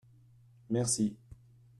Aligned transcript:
merci. 0.71 1.15